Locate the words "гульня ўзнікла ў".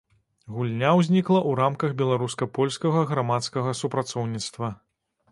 0.53-1.51